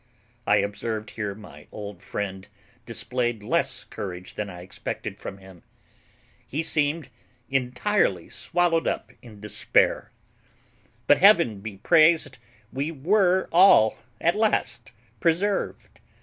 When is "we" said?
12.73-12.91